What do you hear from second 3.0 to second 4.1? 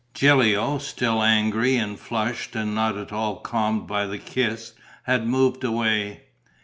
all calmed by